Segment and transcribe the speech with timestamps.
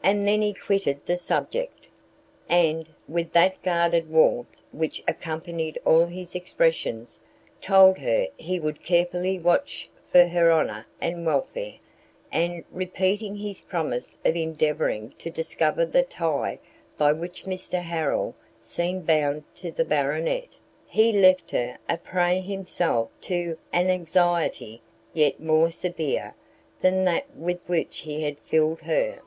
[0.00, 1.86] And then he quitted the subject;
[2.48, 7.20] and, with that guarded warmth which accompanied all his expressions,
[7.60, 11.74] told her he would carefully watch for her honour and welfare,
[12.32, 16.58] and, repeating his promise of endeavouring to discover the tie
[16.96, 20.56] by which Mr Harrel seemed bound to the Baronet,
[20.86, 24.80] he left her a prey himself to an anxiety
[25.12, 26.34] yet more severe
[26.80, 29.18] than that with which he had filled her!